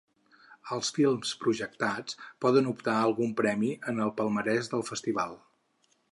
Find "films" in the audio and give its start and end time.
0.97-1.33